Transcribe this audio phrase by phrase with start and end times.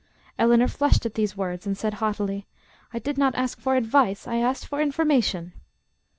[0.39, 2.47] Eleanor flushed at these words and said haughtily,
[2.91, 5.53] "I did not ask for advice, I asked for information."